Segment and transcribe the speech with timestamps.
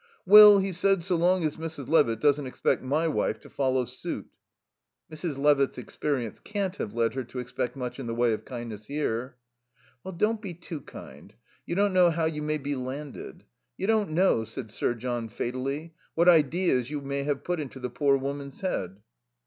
[0.25, 1.87] "Well," he said, "so long as Mrs.
[1.87, 4.25] Levitt doesn't expect my wife to follow suit."
[5.13, 5.37] "Mrs.
[5.37, 9.35] Levitt's experience can't have led her to expect much in the way of kindness here."
[10.03, 11.35] "Well, don't be too kind.
[11.67, 13.43] You don't know how you may be landed.
[13.77, 17.91] You don't know," said Sir John fatally, "what ideas you may have put into the
[17.91, 19.03] poor woman's head."